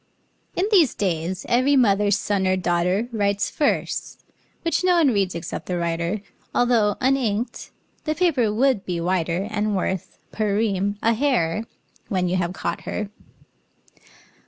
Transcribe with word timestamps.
IN 0.55 0.65
these 0.71 0.95
days, 0.95 1.45
every 1.47 1.75
mother's 1.75 2.17
son 2.17 2.47
or 2.47 2.57
daughter 2.57 3.07
Writes 3.11 3.51
verse, 3.51 4.17
which 4.63 4.83
no 4.83 4.95
one 4.95 5.09
reads 5.13 5.35
except 5.35 5.67
the 5.67 5.77
writer, 5.77 6.21
Although, 6.55 6.97
uninked, 6.99 7.69
the 8.05 8.15
paper 8.15 8.51
would 8.51 8.83
be 8.83 8.99
whiter, 8.99 9.47
And 9.51 9.75
worth, 9.75 10.17
per 10.31 10.57
ream, 10.57 10.97
a 11.03 11.13
hare, 11.13 11.65
when 12.07 12.27
you 12.27 12.37
have 12.37 12.51
caught 12.51 12.81
her. 12.89 13.11